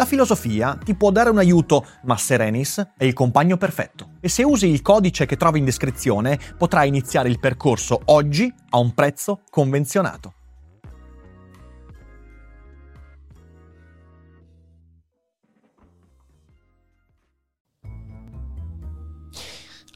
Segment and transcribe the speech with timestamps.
[0.00, 4.12] La filosofia ti può dare un aiuto, ma Serenis è il compagno perfetto.
[4.20, 8.78] E se usi il codice che trovi in descrizione, potrai iniziare il percorso oggi a
[8.78, 10.32] un prezzo convenzionato.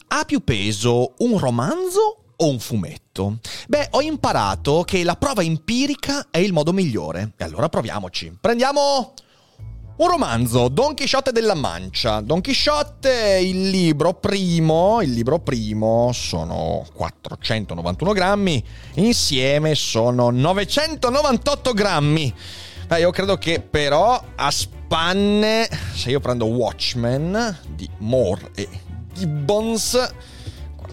[0.08, 3.38] Ha più peso un romanzo o un fumetto?
[3.68, 7.32] Beh, ho imparato che la prova empirica è il modo migliore.
[7.38, 8.36] E allora proviamoci.
[8.38, 9.14] Prendiamo
[9.96, 12.20] un romanzo, Don Chisciotte della Mancia.
[12.20, 18.64] Don Chisciotte, il libro primo, il libro primo sono 491 grammi,
[18.94, 22.34] insieme sono 998 grammi.
[22.88, 28.68] Beh, io credo che però a spanne, se io prendo Watchmen di Moore e
[29.12, 30.12] Gibbons,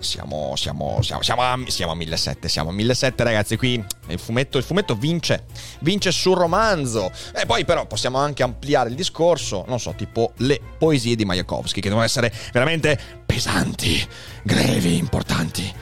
[0.01, 4.57] siamo, siamo, siamo, siamo, a, siamo a 1700, siamo a 1700 ragazzi, qui il fumetto,
[4.57, 5.45] il fumetto vince,
[5.79, 7.11] vince sul romanzo.
[7.33, 11.81] E poi però possiamo anche ampliare il discorso, non so, tipo le poesie di Mayakovsky,
[11.81, 14.05] che devono essere veramente pesanti,
[14.43, 15.73] grevi, importanti.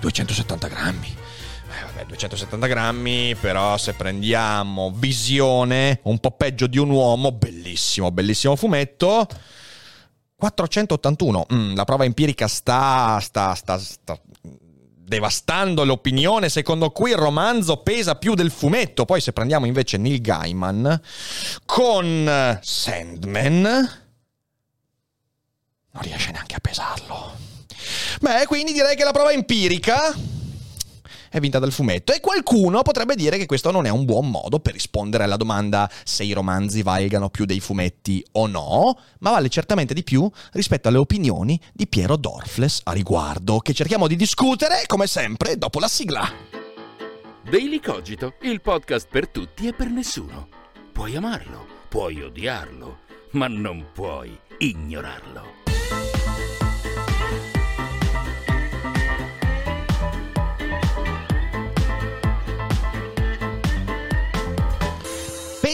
[0.00, 1.06] 270 grammi.
[1.08, 8.10] Eh, vabbè, 270 grammi, però se prendiamo Visione, un po' peggio di un uomo, bellissimo,
[8.10, 9.26] bellissimo fumetto.
[10.42, 17.76] 481, mm, la prova empirica sta, sta, sta, sta devastando l'opinione secondo cui il romanzo
[17.76, 19.04] pesa più del fumetto.
[19.04, 21.00] Poi se prendiamo invece Neil Gaiman
[21.64, 23.88] con Sandman, non
[26.02, 27.36] riesce neanche a pesarlo.
[28.20, 30.12] Beh, quindi direi che la prova empirica
[31.32, 32.12] è vinta dal fumetto.
[32.12, 35.90] E qualcuno potrebbe dire che questo non è un buon modo per rispondere alla domanda
[36.04, 40.88] se i romanzi valgano più dei fumetti o no, ma vale certamente di più rispetto
[40.88, 45.88] alle opinioni di Piero Dorfles a riguardo, che cerchiamo di discutere, come sempre, dopo la
[45.88, 46.30] sigla.
[47.48, 50.48] Daily Cogito, il podcast per tutti e per nessuno.
[50.92, 52.98] Puoi amarlo, puoi odiarlo,
[53.32, 55.61] ma non puoi ignorarlo.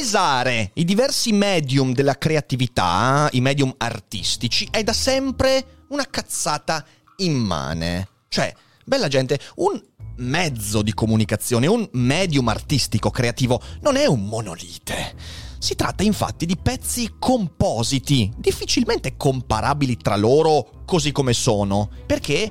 [0.09, 6.83] Pesare i diversi medium della creatività, i medium artistici, è da sempre una cazzata
[7.17, 8.09] immane.
[8.29, 8.55] Cioè,
[8.87, 9.79] bella gente, un
[10.17, 15.15] mezzo di comunicazione, un medium artistico creativo non è un monolite.
[15.59, 22.51] Si tratta infatti di pezzi compositi, difficilmente comparabili tra loro così come sono, perché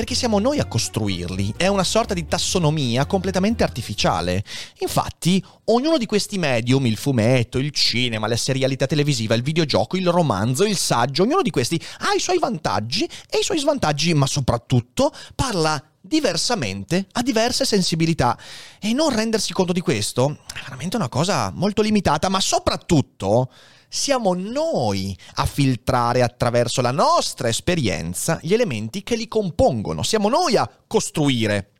[0.00, 1.52] perché siamo noi a costruirli.
[1.58, 4.42] È una sorta di tassonomia completamente artificiale.
[4.78, 10.08] Infatti, ognuno di questi medium, il fumetto, il cinema, la serialità televisiva, il videogioco, il
[10.08, 14.24] romanzo, il saggio, ognuno di questi ha i suoi vantaggi e i suoi svantaggi, ma
[14.24, 18.38] soprattutto parla diversamente, a diverse sensibilità.
[18.80, 23.50] E non rendersi conto di questo è veramente una cosa molto limitata, ma soprattutto
[23.92, 30.56] siamo noi a filtrare attraverso la nostra esperienza gli elementi che li compongono, siamo noi
[30.56, 31.72] a costruire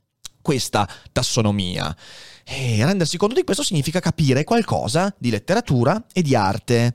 [0.43, 1.97] questa tassonomia.
[2.45, 6.95] E rendersi conto di questo significa capire qualcosa di letteratura e di arte.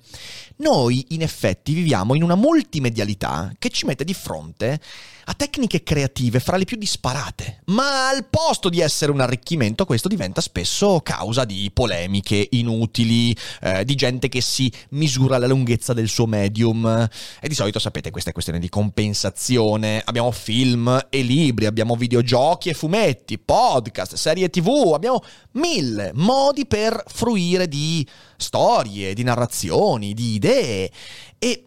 [0.58, 4.82] Noi, in effetti, viviamo in una multimedialità che ci mette di fronte
[5.26, 10.08] a tecniche creative fra le più disparate, ma al posto di essere un arricchimento questo
[10.08, 16.08] diventa spesso causa di polemiche inutili, eh, di gente che si misura la lunghezza del
[16.08, 17.10] suo medium.
[17.40, 22.70] E di solito sapete questa è questione di compensazione, abbiamo film e libri, abbiamo videogiochi
[22.70, 25.24] e fumetti, podcast, serie tv, abbiamo
[25.54, 28.06] mille modi per fruire di
[28.38, 30.92] storie, di narrazioni, di idee.
[31.40, 31.64] E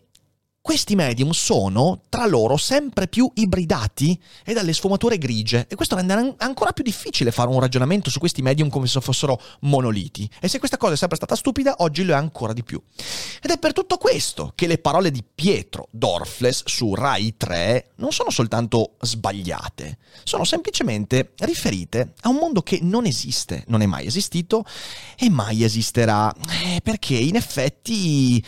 [0.69, 6.13] questi medium sono tra loro sempre più ibridati e dalle sfumature grigie e questo rende
[6.13, 10.29] an- ancora più difficile fare un ragionamento su questi medium come se fossero monoliti.
[10.39, 12.79] E se questa cosa è sempre stata stupida, oggi lo è ancora di più.
[13.41, 18.13] Ed è per tutto questo che le parole di Pietro Dorfles su Rai 3 non
[18.13, 24.05] sono soltanto sbagliate, sono semplicemente riferite a un mondo che non esiste, non è mai
[24.05, 24.67] esistito
[25.17, 26.31] e mai esisterà.
[26.63, 28.45] Eh, perché in effetti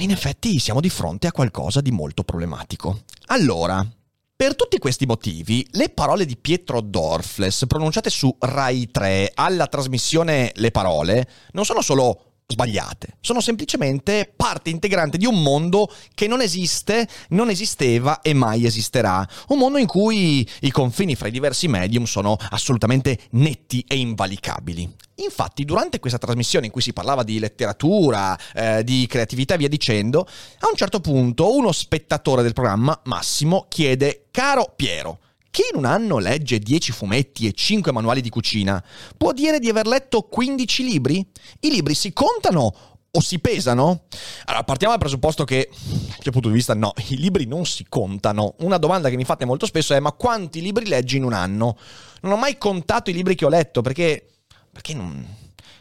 [0.00, 3.02] in effetti siamo di fronte a qualcosa di molto problematico.
[3.26, 3.86] Allora,
[4.34, 10.52] per tutti questi motivi, le parole di Pietro Dorfles pronunciate su Rai 3 alla trasmissione
[10.54, 16.40] Le Parole non sono solo sbagliate, sono semplicemente parte integrante di un mondo che non
[16.40, 19.26] esiste, non esisteva e mai esisterà.
[19.48, 24.96] Un mondo in cui i confini fra i diversi medium sono assolutamente netti e invalicabili.
[25.16, 29.68] Infatti, durante questa trasmissione in cui si parlava di letteratura, eh, di creatività e via
[29.68, 35.18] dicendo, a un certo punto uno spettatore del programma, Massimo, chiede: Caro Piero,
[35.50, 38.82] chi in un anno legge 10 fumetti e 5 manuali di cucina
[39.16, 41.26] può dire di aver letto 15 libri?
[41.60, 42.72] I libri si contano
[43.12, 44.04] o si pesano?
[44.44, 47.84] Allora, partiamo dal presupposto che, dal mio punto di vista, no, i libri non si
[47.88, 48.54] contano.
[48.60, 51.76] Una domanda che mi fate molto spesso è: ma quanti libri leggi in un anno?
[52.22, 54.26] Non ho mai contato i libri che ho letto perché.
[54.72, 55.26] perché non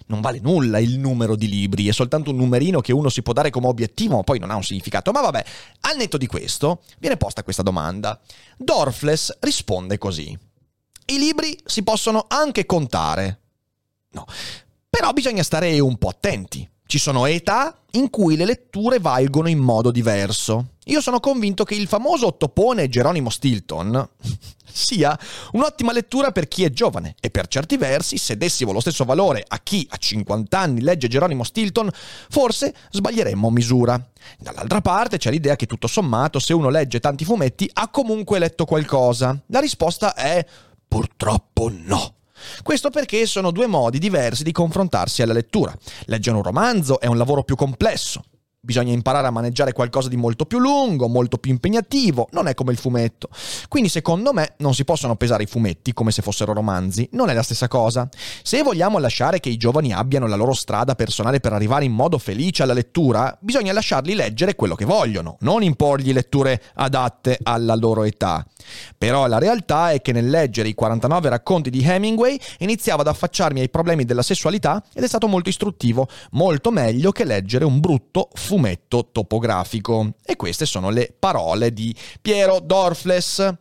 [0.10, 3.34] non vale nulla il numero di libri, è soltanto un numerino che uno si può
[3.34, 5.12] dare come obiettivo, ma poi non ha un significato.
[5.12, 5.46] Ma vabbè,
[5.82, 8.20] al netto di questo, viene posta questa domanda.
[8.58, 10.38] Dorfles risponde così.
[11.06, 13.40] I libri si possono anche contare.
[14.12, 14.26] No,
[14.90, 16.68] però bisogna stare un po' attenti.
[16.92, 20.70] Ci sono età in cui le letture valgono in modo diverso.
[20.86, 24.10] Io sono convinto che il famoso ottopone Geronimo Stilton
[24.66, 25.16] sia
[25.52, 29.46] un'ottima lettura per chi è giovane e per certi versi, se dessimo lo stesso valore
[29.48, 31.92] a chi a 50 anni legge Geronimo Stilton,
[32.28, 34.04] forse sbaglieremmo misura.
[34.40, 38.66] Dall'altra parte c'è l'idea che tutto sommato, se uno legge tanti fumetti, ha comunque letto
[38.66, 39.40] qualcosa.
[39.50, 40.44] La risposta è
[40.88, 42.16] purtroppo no.
[42.64, 45.76] Questo perché sono due modi diversi di confrontarsi alla lettura.
[46.06, 48.24] Leggere un romanzo è un lavoro più complesso.
[48.69, 52.71] Bisogna imparare a maneggiare qualcosa di molto più lungo, molto più impegnativo, non è come
[52.71, 53.27] il fumetto.
[53.68, 57.33] Quindi secondo me non si possono pesare i fumetti come se fossero romanzi, non è
[57.33, 58.07] la stessa cosa.
[58.44, 62.19] Se vogliamo lasciare che i giovani abbiano la loro strada personale per arrivare in modo
[62.19, 68.04] felice alla lettura, bisogna lasciarli leggere quello che vogliono, non imporgli letture adatte alla loro
[68.04, 68.45] età.
[69.00, 73.62] Però la realtà è che nel leggere i 49 racconti di Hemingway iniziavo ad affacciarmi
[73.62, 78.30] ai problemi della sessualità ed è stato molto istruttivo, molto meglio che leggere un brutto
[78.36, 78.57] fumetto
[79.12, 80.14] topografico.
[80.26, 83.56] E queste sono le parole di Piero Dorfles.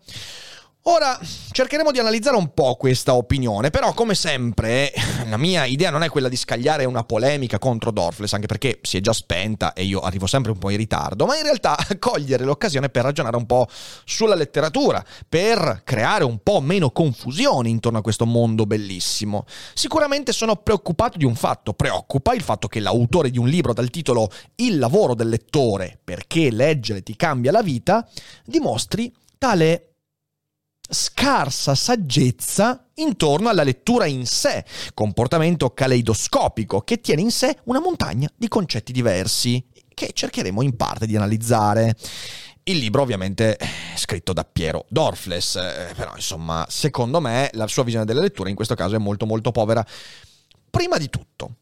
[0.91, 1.21] Ora
[1.51, 4.91] cercheremo di analizzare un po' questa opinione, però come sempre
[5.29, 8.97] la mia idea non è quella di scagliare una polemica contro Dorfles, anche perché si
[8.97, 12.45] è già spenta e io arrivo sempre un po' in ritardo, ma in realtà cogliere
[12.45, 13.67] l'occasione per ragionare un po'
[14.07, 19.45] sulla letteratura, per creare un po' meno confusione intorno a questo mondo bellissimo.
[19.75, 23.91] Sicuramente sono preoccupato di un fatto, preoccupa il fatto che l'autore di un libro dal
[23.91, 28.09] titolo Il lavoro del lettore, perché leggere ti cambia la vita,
[28.43, 29.88] dimostri tale
[30.89, 34.65] scarsa saggezza intorno alla lettura in sé,
[34.95, 41.07] comportamento caleidoscopico che tiene in sé una montagna di concetti diversi che cercheremo in parte
[41.07, 41.95] di analizzare.
[42.65, 47.83] Il libro ovviamente è scritto da Piero Dorfles, eh, però insomma secondo me la sua
[47.83, 49.85] visione della lettura in questo caso è molto molto povera.
[50.71, 51.57] Prima di tutto,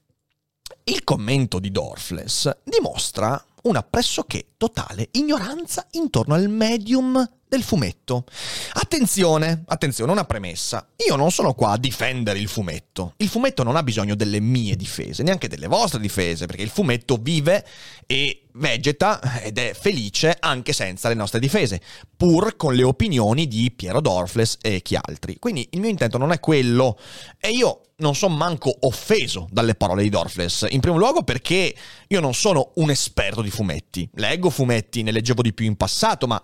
[0.84, 8.24] il commento di Dorfles dimostra una pressoché totale ignoranza intorno al medium del fumetto.
[8.72, 10.88] Attenzione, attenzione, una premessa.
[11.06, 13.14] Io non sono qua a difendere il fumetto.
[13.18, 17.16] Il fumetto non ha bisogno delle mie difese, neanche delle vostre difese, perché il fumetto
[17.16, 17.64] vive
[18.06, 21.80] e vegeta ed è felice anche senza le nostre difese,
[22.16, 25.36] pur con le opinioni di Piero Dorfles e chi altri.
[25.38, 26.98] Quindi il mio intento non è quello
[27.38, 30.66] e io non sono manco offeso dalle parole di Dorfles.
[30.70, 31.74] In primo luogo perché
[32.08, 34.08] io non sono un esperto di fumetti.
[34.14, 36.42] Leggo fumetti, ne leggevo di più in passato, ma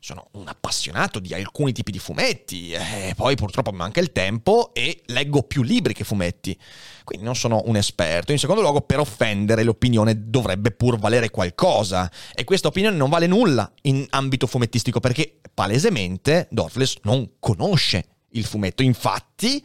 [0.00, 4.72] sono un appassionato di alcuni tipi di fumetti, e poi purtroppo mi manca il tempo
[4.72, 6.58] e leggo più libri che fumetti,
[7.04, 8.32] quindi non sono un esperto.
[8.32, 13.26] In secondo luogo, per offendere l'opinione dovrebbe pur valere qualcosa, e questa opinione non vale
[13.26, 18.82] nulla in ambito fumettistico perché palesemente Dorfles non conosce il fumetto.
[18.82, 19.62] Infatti,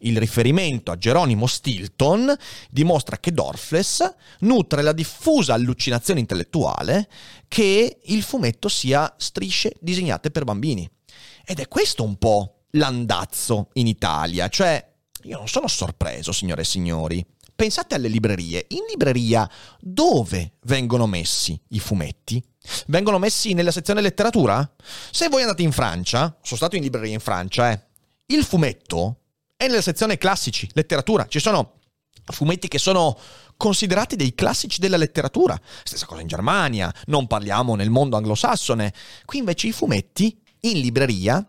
[0.00, 2.34] il riferimento a Geronimo Stilton
[2.70, 7.08] dimostra che Dorfles nutre la diffusa allucinazione intellettuale
[7.48, 10.88] che il fumetto sia strisce disegnate per bambini.
[11.44, 14.90] Ed è questo un po' l'andazzo in Italia, cioè
[15.24, 17.24] io non sono sorpreso, signore e signori.
[17.54, 18.66] Pensate alle librerie.
[18.68, 22.42] In libreria dove vengono messi i fumetti?
[22.86, 24.68] vengono messi nella sezione letteratura?
[25.10, 27.80] Se voi andate in Francia, sono stato in libreria in Francia, eh,
[28.34, 29.18] il fumetto
[29.56, 31.26] è nella sezione classici, letteratura.
[31.26, 31.74] Ci sono
[32.24, 33.18] fumetti che sono
[33.56, 35.58] considerati dei classici della letteratura.
[35.84, 38.92] Stessa cosa in Germania, non parliamo nel mondo anglosassone.
[39.24, 41.46] Qui invece i fumetti in libreria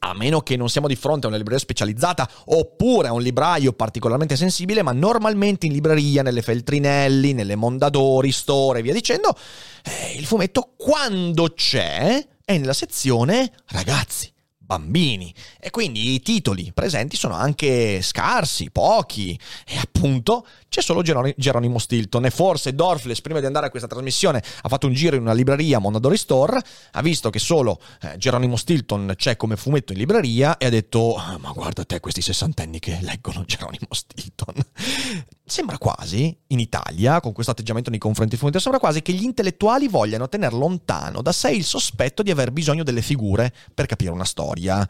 [0.00, 3.72] a meno che non siamo di fronte a una libreria specializzata oppure a un libraio
[3.72, 9.36] particolarmente sensibile, ma normalmente in libreria, nelle Feltrinelli, nelle Mondadori, Store e via dicendo,
[9.82, 14.32] eh, il fumetto quando c'è è nella sezione ragazzi
[14.68, 15.34] bambini.
[15.58, 19.38] E quindi i titoli presenti sono anche scarsi, pochi.
[19.66, 24.42] E appunto c'è solo Geronimo Stilton e forse Dorfles prima di andare a questa trasmissione
[24.62, 26.60] ha fatto un giro in una libreria Mondadori Store,
[26.92, 31.14] ha visto che solo eh, Geronimo Stilton c'è come fumetto in libreria e ha detto
[31.16, 34.54] ah, ma guarda te questi sessantenni che leggono Geronimo Stilton.
[35.48, 39.22] Sembra quasi, in Italia, con questo atteggiamento nei confronti del fumetto, sembra quasi che gli
[39.22, 44.10] intellettuali vogliano tenere lontano da sé il sospetto di aver bisogno delle figure per capire
[44.10, 44.86] una storia.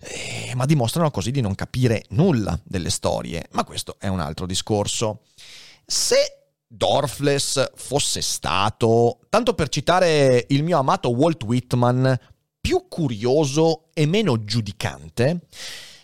[0.00, 3.46] Eh, ma dimostrano così di non capire nulla delle storie.
[3.52, 5.11] Ma questo è un altro discorso.
[5.84, 6.16] Se
[6.66, 12.18] Dorfless fosse stato, tanto per citare il mio amato Walt Whitman,
[12.60, 15.40] più curioso e meno giudicante,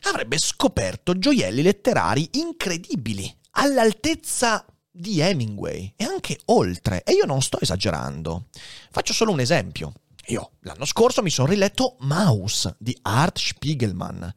[0.02, 7.02] avrebbe scoperto gioielli letterari incredibili, all'altezza di Hemingway e anche oltre.
[7.04, 8.46] E io non sto esagerando.
[8.90, 9.92] Faccio solo un esempio.
[10.26, 14.34] Io l'anno scorso mi sono riletto Maus di Art Spiegelman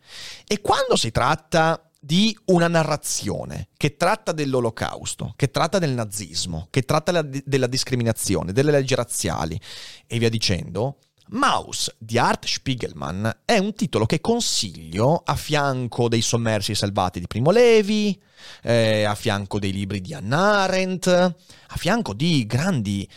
[0.48, 6.82] e quando si tratta di una narrazione che tratta dell'olocausto, che tratta del nazismo, che
[6.82, 9.60] tratta della discriminazione, delle leggi razziali
[10.08, 16.22] e via dicendo, Maus di Art Spiegelman è un titolo che consiglio a fianco dei
[16.22, 18.20] sommersi salvati di Primo Levi,
[18.64, 23.08] eh, a fianco dei libri di Hannah Arendt, a fianco di grandi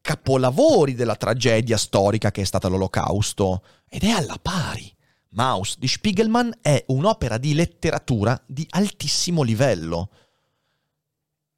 [0.00, 4.91] capolavori della tragedia storica che è stata l'Olocausto, ed è alla pari
[5.32, 10.10] Maus di Spiegelman è un'opera di letteratura di altissimo livello.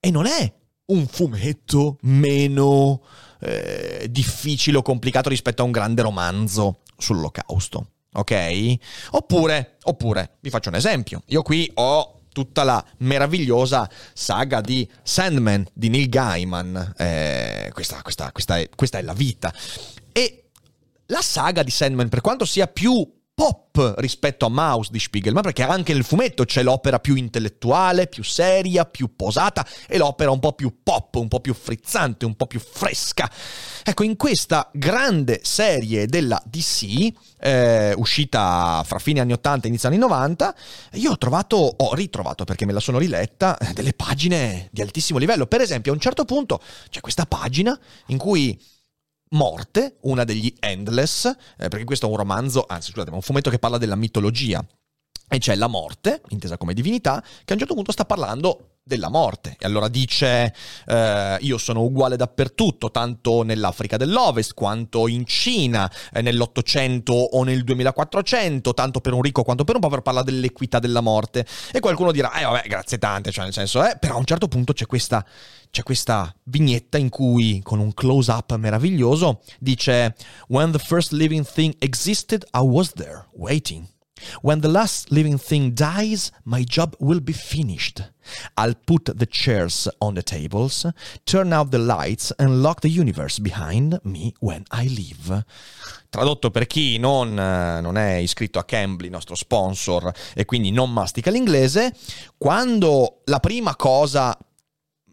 [0.00, 0.52] E non è
[0.86, 3.02] un fumetto meno
[3.40, 7.90] eh, difficile o complicato rispetto a un grande romanzo sull'olocausto.
[8.12, 8.76] Ok?
[9.10, 11.22] Oppure, oppure, vi faccio un esempio.
[11.26, 16.94] Io qui ho tutta la meravigliosa saga di Sandman di Neil Gaiman.
[16.96, 19.52] Eh, questa, questa, questa, è, questa è la vita.
[20.12, 20.50] E
[21.06, 25.64] la saga di Sandman, per quanto sia più pop rispetto a Mouse di Spiegelman, perché
[25.64, 30.52] anche nel fumetto c'è l'opera più intellettuale, più seria, più posata e l'opera un po'
[30.52, 33.28] più pop, un po' più frizzante, un po' più fresca.
[33.82, 39.88] Ecco, in questa grande serie della DC, eh, uscita fra fine anni 80 e inizio
[39.88, 40.54] anni 90,
[40.92, 45.46] io ho trovato, ho ritrovato perché me la sono riletta, delle pagine di altissimo livello.
[45.46, 48.58] Per esempio, a un certo punto c'è questa pagina in cui
[49.34, 53.50] Morte, una degli Endless, eh, perché questo è un romanzo, anzi scusate, è un fumetto
[53.50, 54.64] che parla della mitologia.
[55.28, 59.08] E c'è la morte, intesa come divinità, che a un certo punto sta parlando della
[59.08, 59.56] morte.
[59.58, 60.54] E allora dice,
[60.86, 67.64] eh, io sono uguale dappertutto, tanto nell'Africa dell'Ovest quanto in Cina, eh, nell'Ottocento o nel
[67.64, 71.46] 2400, tanto per un ricco quanto per un povero, parla dell'equità della morte.
[71.72, 74.48] E qualcuno dirà, eh vabbè, grazie tante, cioè nel senso, eh, però a un certo
[74.48, 75.24] punto c'è questa,
[75.70, 80.14] c'è questa vignetta in cui, con un close-up meraviglioso, dice,
[80.48, 83.92] When the first living thing existed, I was there, waiting.
[84.42, 88.12] When the last living thing dies, my job will be finished.
[88.54, 90.86] I'll put the chairs on the tables,
[91.24, 95.44] turn out the lights and lock the universe behind me when I leave.
[96.08, 101.30] Tradotto per chi non, non è iscritto a Cambly, nostro sponsor, e quindi non mastica
[101.30, 101.94] l'inglese,
[102.38, 104.36] quando la prima cosa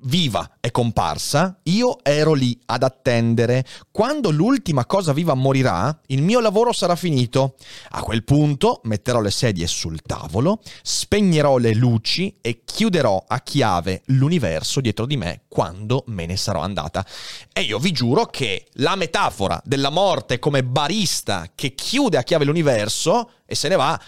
[0.03, 3.65] viva è comparsa, io ero lì ad attendere.
[3.91, 7.55] Quando l'ultima cosa viva morirà, il mio lavoro sarà finito.
[7.91, 14.03] A quel punto metterò le sedie sul tavolo, spegnerò le luci e chiuderò a chiave
[14.05, 17.05] l'universo dietro di me quando me ne sarò andata.
[17.51, 22.46] E io vi giuro che la metafora della morte come barista che chiude a chiave
[22.46, 24.00] l'universo e se ne va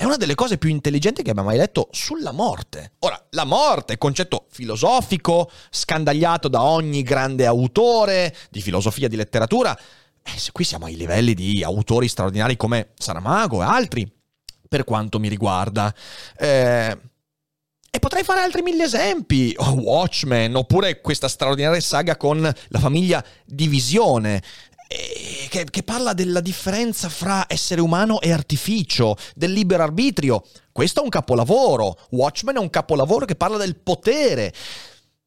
[0.00, 2.92] è una delle cose più intelligenti che abbia mai letto sulla morte.
[3.00, 9.78] Ora, la morte, concetto filosofico, scandagliato da ogni grande autore di filosofia, di letteratura.
[10.22, 14.10] Eh, qui siamo ai livelli di autori straordinari come Saramago e altri,
[14.66, 15.94] per quanto mi riguarda.
[16.34, 16.98] Eh,
[17.90, 24.42] e potrei fare altri mille esempi, Watchmen, oppure questa straordinaria saga con la famiglia Divisione,
[25.50, 30.44] che, che, parla della differenza fra essere umano e artificio, del libero arbitrio.
[30.70, 31.98] Questo è un capolavoro.
[32.10, 34.54] Watchmen è un capolavoro che parla del potere.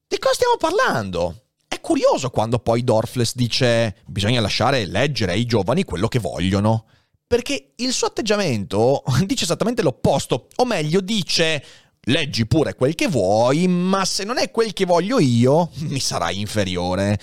[0.07, 1.41] Di cosa stiamo parlando?
[1.67, 6.85] È curioso quando poi Dorfles dice bisogna lasciare leggere ai giovani quello che vogliono.
[7.27, 11.63] Perché il suo atteggiamento dice esattamente l'opposto, o meglio dice
[12.05, 16.39] leggi pure quel che vuoi, ma se non è quel che voglio io, mi sarai
[16.39, 17.19] inferiore.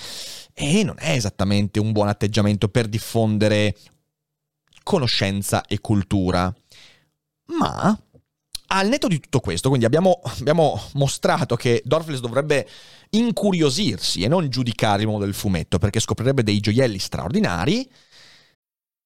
[0.62, 3.74] E non è esattamente un buon atteggiamento per diffondere
[4.82, 6.54] conoscenza e cultura.
[7.58, 7.98] Ma
[8.66, 12.68] al netto di tutto questo, quindi abbiamo, abbiamo mostrato che Dorfles dovrebbe
[13.08, 17.90] incuriosirsi e non giudicare il mondo del fumetto perché scoprirebbe dei gioielli straordinari.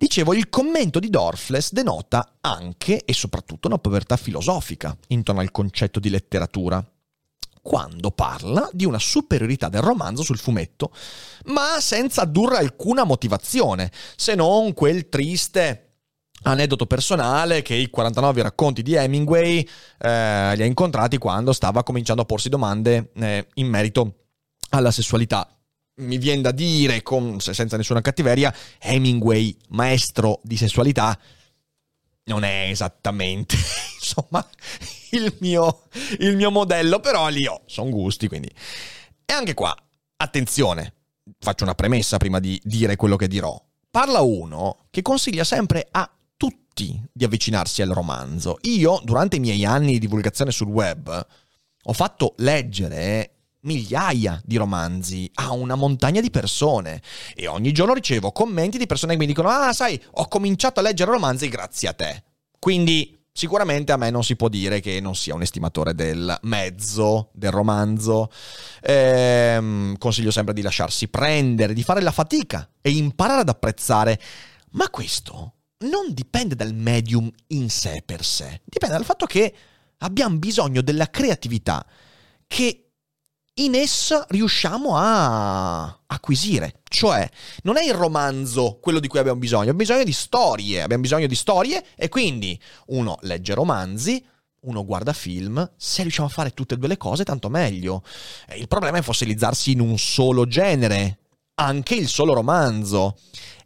[0.00, 6.00] Dicevo, il commento di Dorfles denota anche e soprattutto una povertà filosofica intorno al concetto
[6.00, 6.82] di letteratura,
[7.60, 10.90] quando parla di una superiorità del romanzo sul fumetto,
[11.48, 15.96] ma senza addurre alcuna motivazione, se non quel triste
[16.44, 19.58] aneddoto personale che i 49 racconti di Hemingway
[19.98, 24.14] eh, li ha incontrati quando stava cominciando a porsi domande eh, in merito
[24.70, 25.59] alla sessualità
[26.00, 31.18] mi viene da dire, con, senza nessuna cattiveria, Hemingway, maestro di sessualità,
[32.24, 33.56] non è esattamente,
[34.00, 34.46] insomma,
[35.10, 35.82] il mio,
[36.18, 38.50] il mio modello, però lì ho, sono gusti, quindi...
[39.24, 39.74] E anche qua,
[40.16, 40.94] attenzione,
[41.38, 43.60] faccio una premessa prima di dire quello che dirò.
[43.90, 48.58] Parla uno che consiglia sempre a tutti di avvicinarsi al romanzo.
[48.62, 51.26] Io, durante i miei anni di divulgazione sul web,
[51.82, 57.02] ho fatto leggere migliaia di romanzi a una montagna di persone.
[57.34, 60.82] E ogni giorno ricevo commenti di persone che mi dicono ah sai ho cominciato a
[60.82, 62.22] leggere romanzi grazie a te.
[62.58, 67.30] Quindi sicuramente a me non si può dire che non sia un estimatore del mezzo
[67.32, 68.30] del romanzo.
[68.82, 74.20] Ehm, consiglio sempre di lasciarsi prendere di fare la fatica e imparare ad apprezzare.
[74.72, 78.60] Ma questo non dipende dal medium in sé per sé.
[78.64, 79.54] Dipende dal fatto che
[79.98, 81.84] abbiamo bisogno della creatività
[82.46, 82.89] che
[83.54, 86.80] in essa riusciamo a acquisire.
[86.88, 87.28] Cioè,
[87.62, 91.26] non è il romanzo quello di cui abbiamo bisogno, abbiamo bisogno di storie, abbiamo bisogno
[91.26, 94.24] di storie e quindi uno legge romanzi,
[94.62, 98.02] uno guarda film, se riusciamo a fare tutte e due le cose tanto meglio.
[98.56, 101.18] Il problema è fossilizzarsi in un solo genere,
[101.54, 103.18] anche il solo romanzo.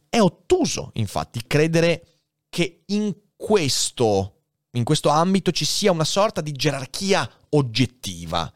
[0.09, 4.43] È ottuso, infatti, credere che in questo,
[4.73, 8.53] in questo ambito ci sia una sorta di gerarchia oggettiva.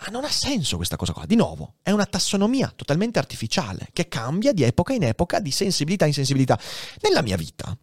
[0.00, 1.24] Ah, non ha senso questa cosa qua.
[1.24, 6.04] Di nuovo, è una tassonomia totalmente artificiale che cambia di epoca in epoca, di sensibilità
[6.06, 6.58] in sensibilità.
[7.00, 7.76] Nella mia vita,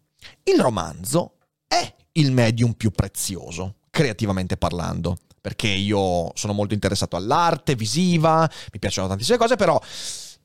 [0.44, 7.74] il romanzo è il medium più prezioso, creativamente parlando, perché io sono molto interessato all'arte
[7.74, 9.80] visiva, mi piacciono tantissime cose, però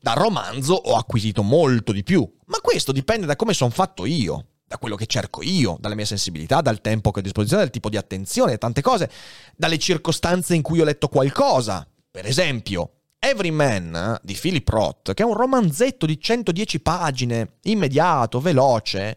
[0.00, 2.28] dal romanzo ho acquisito molto di più.
[2.46, 6.04] Ma questo dipende da come sono fatto io da quello che cerco io, dalle mie
[6.04, 9.10] sensibilità, dal tempo che ho a disposizione, dal tipo di attenzione, tante cose,
[9.56, 11.84] dalle circostanze in cui ho letto qualcosa.
[12.08, 19.16] Per esempio, Everyman di Philip Roth, che è un romanzetto di 110 pagine, immediato, veloce,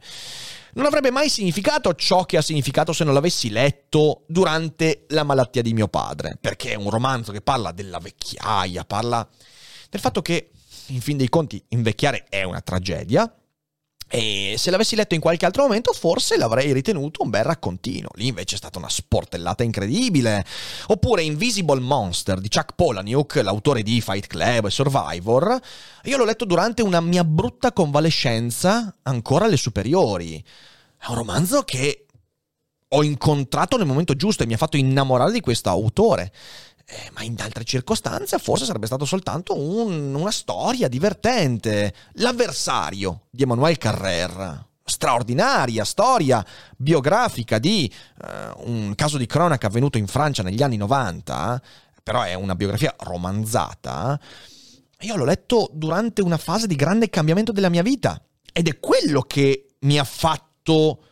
[0.73, 5.61] non avrebbe mai significato ciò che ha significato se non l'avessi letto durante la malattia
[5.61, 9.29] di mio padre, perché è un romanzo che parla della vecchiaia, parla
[9.91, 10.49] del fatto che,
[10.87, 13.31] in fin dei conti, invecchiare è una tragedia,
[14.15, 18.09] e se l'avessi letto in qualche altro momento, forse l'avrei ritenuto un bel raccontino.
[18.13, 20.45] Lì invece è stata una sportellata incredibile.
[20.89, 25.59] Oppure Invisible Monster di Chuck Palahniuk, l'autore di Fight Club e Survivor.
[26.03, 30.45] Io l'ho letto durante una mia brutta convalescenza, ancora alle superiori.
[30.95, 32.05] È un romanzo che
[32.89, 36.31] ho incontrato nel momento giusto e mi ha fatto innamorare di questo autore.
[36.85, 41.93] Eh, ma in altre circostanze forse sarebbe stato soltanto un, una storia divertente.
[42.13, 44.67] L'avversario di Emmanuel Carrère.
[44.85, 47.91] Straordinaria storia biografica di
[48.21, 51.61] uh, un caso di cronaca avvenuto in Francia negli anni 90,
[52.03, 54.19] però è una biografia romanzata.
[54.99, 59.21] Io l'ho letto durante una fase di grande cambiamento della mia vita ed è quello
[59.21, 61.03] che mi ha fatto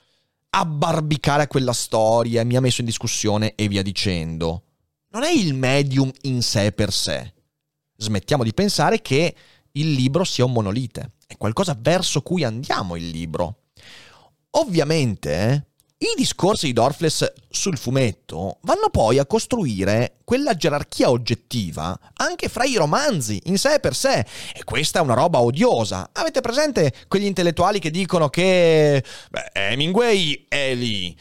[0.49, 4.63] abbarbicare a quella storia, mi ha messo in discussione e via dicendo
[5.11, 7.33] non è il medium in sé per sé.
[7.97, 9.35] Smettiamo di pensare che
[9.73, 13.63] il libro sia un monolite, è qualcosa verso cui andiamo il libro.
[14.51, 15.71] Ovviamente
[16.03, 22.63] I discorsi di Dorfles sul fumetto vanno poi a costruire quella gerarchia oggettiva anche fra
[22.63, 26.09] i romanzi in sé per sé e questa è una roba odiosa.
[26.13, 31.15] Avete presente quegli intellettuali che dicono che beh, Hemingway è lì?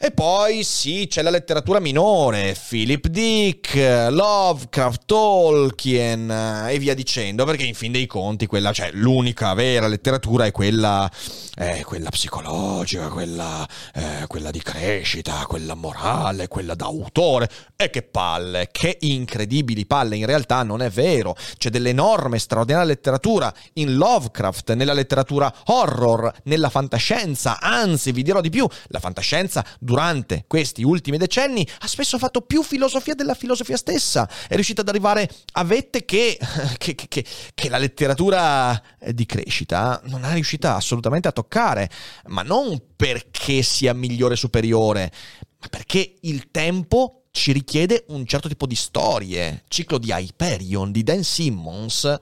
[0.00, 7.44] E poi sì, c'è la letteratura minore, Philip Dick, Lovecraft, Tolkien eh, e via dicendo,
[7.44, 11.10] perché in fin dei conti quella, cioè, l'unica vera letteratura è quella,
[11.56, 17.50] eh, quella psicologica, quella, eh, quella di crescita, quella morale, quella d'autore.
[17.74, 21.34] E che palle, che incredibili palle, in realtà non è vero.
[21.56, 28.50] C'è dell'enorme, straordinaria letteratura in Lovecraft, nella letteratura horror, nella fantascienza, anzi vi dirò di
[28.50, 34.28] più, la fantascienza durante questi ultimi decenni ha spesso fatto più filosofia della filosofia stessa,
[34.46, 36.38] è riuscita ad arrivare a vette che,
[36.76, 37.24] che, che,
[37.54, 38.78] che la letteratura
[39.10, 41.88] di crescita non è riuscita assolutamente a toccare,
[42.26, 45.10] ma non perché sia migliore o superiore,
[45.58, 49.64] ma perché il tempo ci richiede un certo tipo di storie.
[49.68, 52.20] Ciclo di Hyperion di Dan Simmons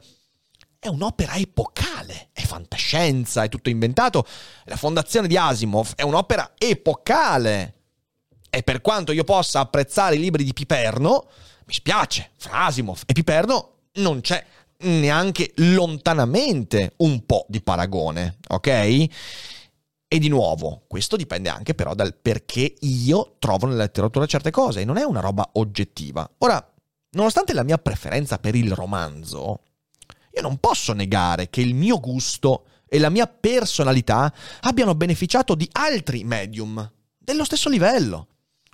[0.87, 4.25] è un'opera epocale, è fantascienza, è tutto inventato.
[4.65, 7.75] La fondazione di Asimov è un'opera epocale.
[8.49, 11.29] E per quanto io possa apprezzare i libri di Piperno,
[11.67, 14.45] mi spiace, fra Asimov e Piperno non c'è
[14.79, 18.67] neanche lontanamente un po' di paragone, ok?
[20.09, 24.83] E di nuovo, questo dipende anche però dal perché io trovo nella letteratura certe cose,
[24.83, 26.31] e non è una roba oggettiva.
[26.39, 26.65] Ora,
[27.11, 29.63] nonostante la mia preferenza per il romanzo,
[30.37, 35.67] io non posso negare che il mio gusto e la mia personalità abbiano beneficiato di
[35.73, 38.29] altri medium dello stesso livello.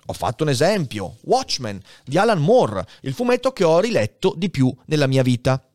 [0.07, 4.75] Ho fatto un esempio, Watchmen di Alan Moore, il fumetto che ho riletto di più
[4.87, 5.65] nella mia vita.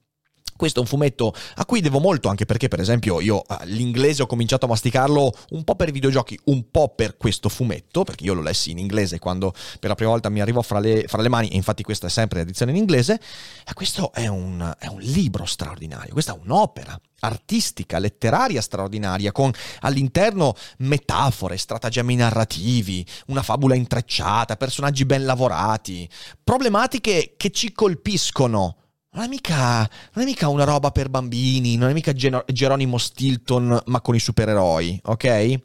[0.59, 4.23] Questo è un fumetto a cui devo molto, anche perché, per esempio, io eh, l'inglese
[4.23, 8.25] ho cominciato a masticarlo un po' per i videogiochi, un po' per questo fumetto, perché
[8.25, 11.23] io lo lessi in inglese quando per la prima volta mi arrivò fra le, fra
[11.23, 13.21] le mani, e infatti questa è sempre l'edizione in inglese.
[13.64, 19.53] E questo è un, è un libro straordinario, questa è un'opera artistica, letteraria straordinaria, con
[19.83, 26.09] all'interno metafore, stratagemmi narrativi, una fabula intrecciata, personaggi ben lavorati,
[26.42, 28.77] problematiche che ci colpiscono
[29.12, 29.79] non è, mica,
[30.12, 34.21] non è mica una roba per bambini, non è mica Geronimo Stilton ma con i
[34.21, 35.61] supereroi, ok?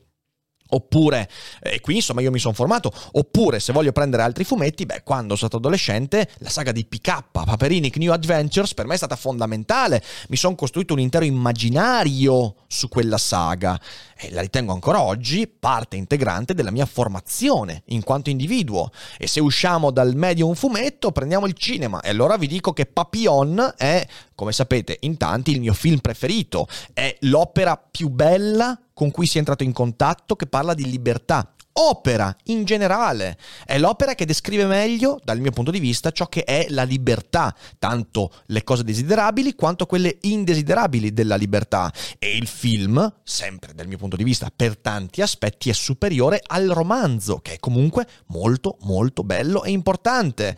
[0.73, 1.29] Oppure,
[1.61, 5.35] e qui insomma io mi sono formato, oppure se voglio prendere altri fumetti, beh, quando
[5.35, 10.03] sono stato adolescente, la saga di PK, Paperinic New Adventures, per me è stata fondamentale.
[10.29, 13.79] Mi sono costruito un intero immaginario su quella saga
[14.15, 18.89] e la ritengo ancora oggi parte integrante della mia formazione in quanto individuo.
[19.17, 22.01] E se usciamo dal medium fumetto, prendiamo il cinema.
[22.01, 24.05] E allora vi dico che Papillon è,
[24.35, 26.67] come sapete, in tanti il mio film preferito.
[26.93, 31.53] È l'opera più bella con cui si è entrato in contatto che parla di libertà
[31.73, 33.37] opera in generale.
[33.65, 37.55] È l'opera che descrive meglio, dal mio punto di vista, ciò che è la libertà,
[37.79, 41.91] tanto le cose desiderabili quanto quelle indesiderabili della libertà.
[42.19, 46.67] E il film, sempre dal mio punto di vista, per tanti aspetti è superiore al
[46.67, 50.57] romanzo, che è comunque molto molto bello e importante.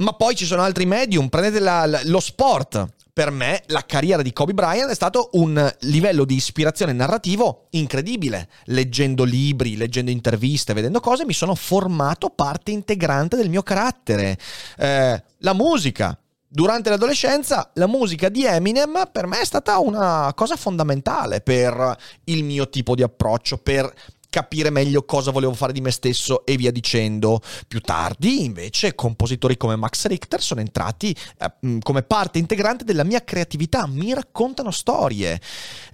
[0.00, 4.32] Ma poi ci sono altri medium, prendete la, lo sport per me la carriera di
[4.32, 8.48] Kobe Bryant è stato un livello di ispirazione narrativo incredibile.
[8.64, 14.38] Leggendo libri, leggendo interviste, vedendo cose, mi sono formato parte integrante del mio carattere.
[14.78, 16.18] Eh, la musica.
[16.52, 22.42] Durante l'adolescenza la musica di Eminem per me è stata una cosa fondamentale per il
[22.42, 23.92] mio tipo di approccio, per
[24.30, 27.42] capire meglio cosa volevo fare di me stesso e via dicendo.
[27.68, 33.22] Più tardi, invece, compositori come Max Richter sono entrati eh, come parte integrante della mia
[33.22, 35.38] creatività, mi raccontano storie.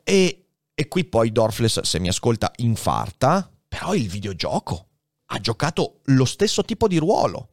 [0.04, 4.86] E, e qui poi Dorfles, se mi ascolta, infarta, però il videogioco
[5.26, 7.48] ha giocato lo stesso tipo di ruolo.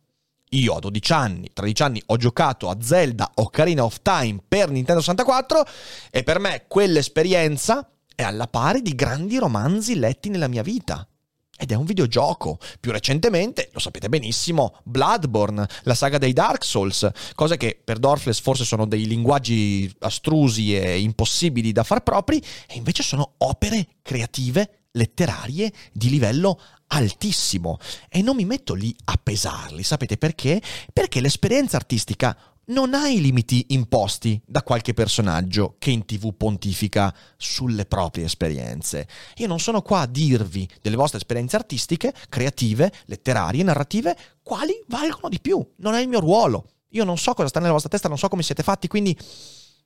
[0.49, 5.01] Io a 12 anni, 13 anni ho giocato a Zelda Ocarina of Time per Nintendo
[5.01, 5.65] 64
[6.11, 11.07] e per me quell'esperienza è alla pari di grandi romanzi letti nella mia vita.
[11.55, 12.57] Ed è un videogioco.
[12.79, 18.39] Più recentemente, lo sapete benissimo, Bloodborne, la saga dei Dark Souls, cose che per Dorfles
[18.39, 24.87] forse sono dei linguaggi astrusi e impossibili da far propri, e invece sono opere creative,
[24.93, 27.77] letterarie di livello altissimo.
[28.09, 30.61] E non mi metto lì a pesarli, sapete perché?
[30.91, 37.13] Perché l'esperienza artistica non ha i limiti imposti da qualche personaggio che in tv pontifica
[37.35, 39.07] sulle proprie esperienze.
[39.37, 45.29] Io non sono qua a dirvi delle vostre esperienze artistiche, creative, letterarie, narrative, quali valgono
[45.29, 45.65] di più.
[45.77, 46.69] Non è il mio ruolo.
[46.89, 49.17] Io non so cosa sta nella vostra testa, non so come siete fatti, quindi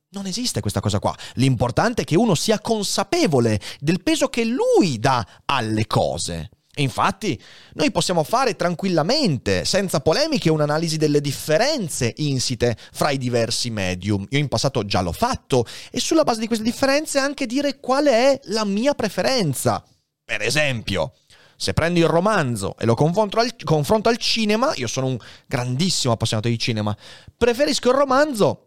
[0.10, 1.16] non esiste questa cosa qua.
[1.36, 7.40] L'importante è che uno sia consapevole del peso che lui dà alle cose Infatti,
[7.74, 14.26] noi possiamo fare tranquillamente, senza polemiche, un'analisi delle differenze insite fra i diversi medium.
[14.30, 18.06] Io in passato già l'ho fatto e sulla base di queste differenze anche dire qual
[18.06, 19.84] è la mia preferenza.
[20.24, 21.13] Per esempio,
[21.56, 26.13] se prendo il romanzo e lo confronto al, confronto al cinema, io sono un grandissimo
[26.13, 26.96] appassionato di cinema,
[27.36, 28.66] preferisco il romanzo,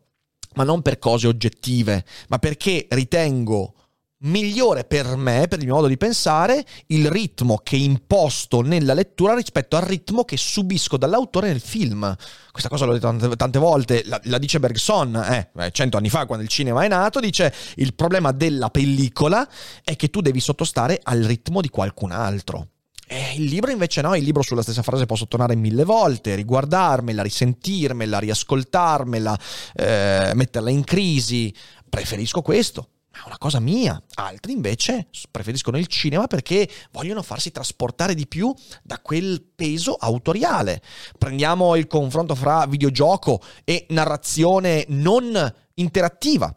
[0.55, 3.75] ma non per cose oggettive, ma perché ritengo
[4.22, 9.35] migliore per me, per il mio modo di pensare, il ritmo che imposto nella lettura
[9.35, 12.14] rispetto al ritmo che subisco dall'autore nel film.
[12.50, 16.26] Questa cosa l'ho detto tante, tante volte, la, la, dice Bergson, eh, cento anni fa
[16.26, 19.48] quando il cinema è nato, dice il problema della pellicola
[19.83, 22.68] è che tu devi sottostare al ritmo di qualcun altro.
[23.12, 27.22] E il libro invece no, il libro sulla stessa frase posso tornare mille volte, riguardarmela,
[27.22, 29.38] risentirmela, riascoltarmela,
[29.74, 31.52] eh, metterla in crisi.
[31.88, 32.90] Preferisco questo
[33.22, 34.02] è una cosa mia.
[34.14, 40.83] Altri invece preferiscono il cinema perché vogliono farsi trasportare di più da quel peso autoriale.
[41.18, 46.54] Prendiamo il confronto fra videogioco e narrazione non interattiva.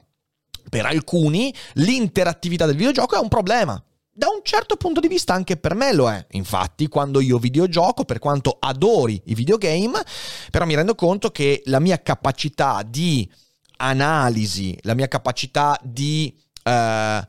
[0.70, 3.82] Per alcuni l'interattività del videogioco è un problema.
[4.16, 6.26] Da un certo punto di vista anche per me lo è.
[6.32, 10.04] Infatti, quando io videogioco, per quanto adori i videogame,
[10.52, 13.30] però mi rendo conto che la mia capacità di
[13.78, 17.28] analisi, la mia capacità di eh,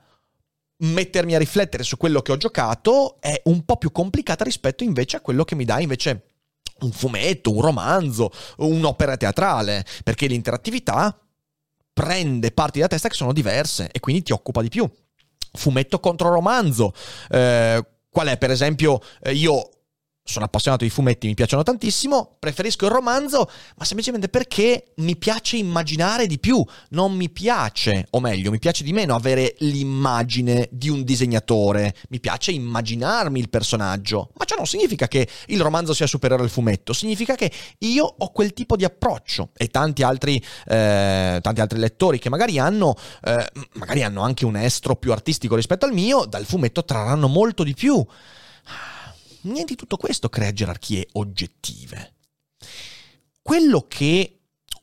[0.77, 5.16] mettermi a riflettere su quello che ho giocato è un po' più complicata rispetto invece
[5.16, 6.27] a quello che mi dà invece
[6.81, 11.18] un fumetto, un romanzo, un'opera teatrale, perché l'interattività
[11.92, 14.90] prende parti della testa che sono diverse e quindi ti occupa di più.
[15.53, 16.92] Fumetto contro romanzo.
[17.31, 19.70] Eh, qual è, per esempio, eh, io
[20.27, 25.59] sono appassionato di fumetti, mi piacciono tantissimo, preferisco il romanzo, ma semplicemente perché mi piace
[25.59, 30.89] immaginare di più, non mi piace, o meglio, mi piace di meno avere l'immagine di
[30.89, 36.07] un disegnatore, mi piace immaginarmi il personaggio, ma ciò non significa che il romanzo sia
[36.07, 39.51] superiore al fumetto, significa che io ho quel tipo di approccio.
[39.55, 44.57] E tanti altri, eh, tanti altri lettori che magari hanno, eh, magari hanno anche un
[44.57, 48.03] estro più artistico rispetto al mio, dal fumetto trarranno molto di più.
[49.44, 52.14] Niente di tutto questo crea gerarchie oggettive.
[53.42, 54.40] Quello che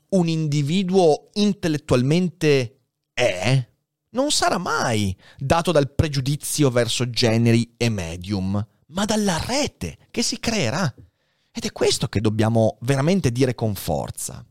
[0.10, 2.82] un individuo intellettualmente
[3.14, 3.68] è
[4.10, 10.40] non sarà mai dato dal pregiudizio verso generi e medium, ma dalla rete che si
[10.40, 10.94] creerà.
[11.54, 14.46] Ed è questo che dobbiamo veramente dire con forza.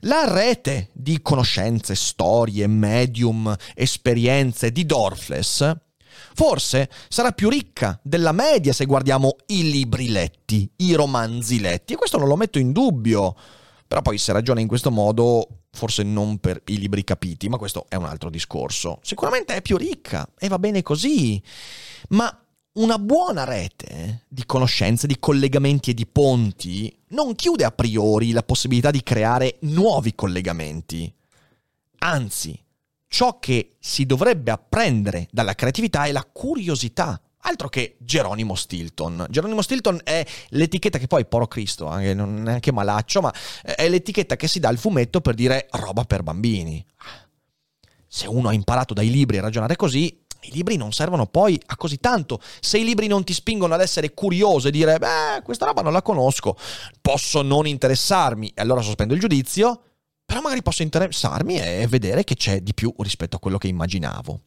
[0.00, 5.91] La rete di conoscenze, storie, medium, esperienze di Dorfles
[6.34, 11.96] Forse sarà più ricca della media se guardiamo i libri letti, i romanzi letti, e
[11.96, 13.34] questo non lo metto in dubbio.
[13.86, 17.86] Però poi se ragiona in questo modo, forse non per i libri capiti, ma questo
[17.88, 19.00] è un altro discorso.
[19.02, 21.42] Sicuramente è più ricca e va bene così,
[22.10, 22.34] ma
[22.74, 28.42] una buona rete di conoscenze, di collegamenti e di ponti non chiude a priori la
[28.42, 31.12] possibilità di creare nuovi collegamenti.
[31.98, 32.58] Anzi,
[33.12, 37.20] ciò che si dovrebbe apprendere dalla creatività è la curiosità.
[37.44, 39.26] Altro che Geronimo Stilton.
[39.28, 43.86] Geronimo Stilton è l'etichetta che poi, poro Cristo, anche, non è neanche malaccio, ma è
[43.88, 46.82] l'etichetta che si dà al fumetto per dire roba per bambini.
[48.08, 51.76] Se uno ha imparato dai libri a ragionare così, i libri non servono poi a
[51.76, 52.40] così tanto.
[52.60, 55.92] Se i libri non ti spingono ad essere curioso e dire, beh, questa roba non
[55.92, 56.56] la conosco,
[57.02, 59.82] posso non interessarmi e allora sospendo il giudizio,
[60.32, 64.44] però magari posso interessarmi e vedere che c'è di più rispetto a quello che immaginavo.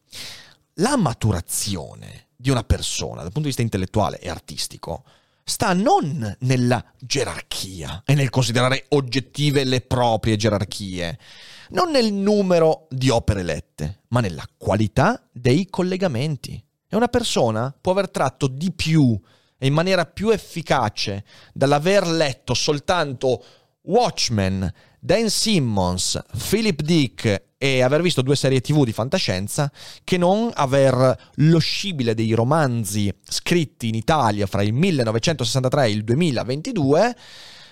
[0.78, 5.04] La maturazione di una persona dal punto di vista intellettuale e artistico
[5.44, 11.20] sta non nella gerarchia e nel considerare oggettive le proprie gerarchie,
[11.68, 16.60] non nel numero di opere lette, ma nella qualità dei collegamenti.
[16.88, 19.16] E una persona può aver tratto di più
[19.56, 23.44] e in maniera più efficace dall'aver letto soltanto
[23.86, 29.70] Watchmen, Dan Simmons, Philip Dick e aver visto due serie tv di fantascienza
[30.04, 36.04] che non aver lo scibile dei romanzi scritti in Italia fra il 1963 e il
[36.04, 37.16] 2022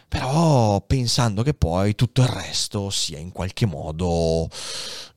[0.09, 4.49] però pensando che poi tutto il resto sia in qualche modo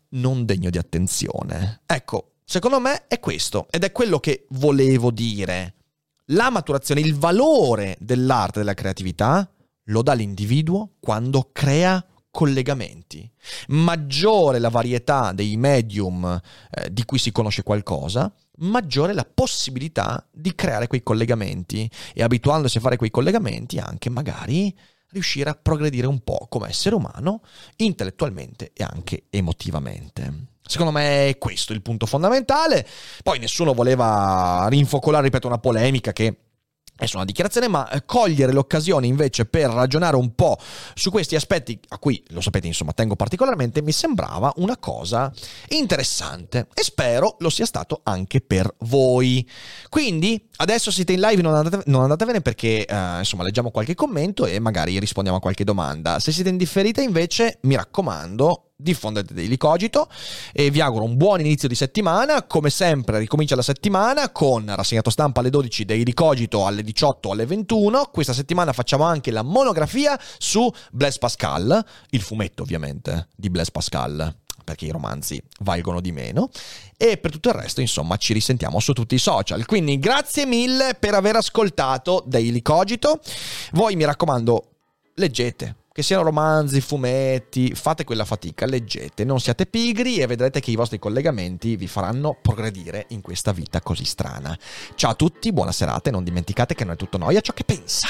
[0.09, 1.81] non degno di attenzione.
[1.85, 5.75] Ecco, secondo me è questo ed è quello che volevo dire.
[6.31, 9.49] La maturazione, il valore dell'arte e della creatività
[9.87, 13.29] lo dà l'individuo quando crea collegamenti.
[13.69, 20.53] Maggiore la varietà dei medium eh, di cui si conosce qualcosa, maggiore la possibilità di
[20.53, 24.75] creare quei collegamenti e abituandosi a fare quei collegamenti anche magari
[25.09, 27.41] riuscire a progredire un po' come essere umano,
[27.77, 30.47] intellettualmente e anche emotivamente.
[30.61, 32.85] Secondo me è questo il punto fondamentale.
[33.23, 36.46] Poi nessuno voleva rinfocolare, ripeto, una polemica che
[36.97, 40.57] è una dichiarazione, ma eh, cogliere l'occasione invece per ragionare un po'
[40.93, 45.31] su questi aspetti a cui, lo sapete, insomma, tengo particolarmente, mi sembrava una cosa
[45.69, 49.47] interessante e spero lo sia stato anche per voi.
[49.89, 54.45] Quindi, adesso siete in live, non, andate, non andatevene perché, eh, insomma, leggiamo qualche commento
[54.45, 56.19] e magari rispondiamo a qualche domanda.
[56.19, 60.07] Se siete in differita, invece, mi raccomando, diffondete Daily Cogito
[60.53, 62.43] e vi auguro un buon inizio di settimana.
[62.43, 67.47] Come sempre ricomincia la settimana con rassegnato stampa alle 12 Daily Cogito alle 18 alle
[67.47, 68.09] 21.
[68.11, 74.35] Questa settimana facciamo anche la monografia su Blaise Pascal, il fumetto ovviamente di Blaise Pascal
[74.63, 76.49] perché i romanzi valgono di meno.
[76.97, 79.65] E per tutto il resto, insomma, ci risentiamo su tutti i social.
[79.65, 83.21] Quindi grazie mille per aver ascoltato Daily Cogito.
[83.71, 84.71] Voi mi raccomando,
[85.15, 90.69] leggete, che siano romanzi, fumetti, fate quella fatica, leggete, non siate pigri e vedrete che
[90.69, 94.55] i vostri collegamenti vi faranno progredire in questa vita così strana.
[94.93, 97.63] Ciao a tutti, buona serata e non dimenticate che non è tutto noia ciò che
[97.63, 98.09] pensa.